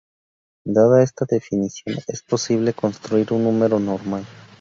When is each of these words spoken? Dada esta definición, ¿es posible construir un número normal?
Dada 0.65 1.03
esta 1.03 1.27
definición, 1.29 1.99
¿es 2.07 2.23
posible 2.23 2.73
construir 2.73 3.31
un 3.33 3.43
número 3.43 3.79
normal? 3.79 4.25